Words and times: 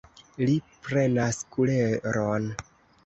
Li 0.47 0.53
prenas 0.87 1.41
kuleron. 1.57 2.49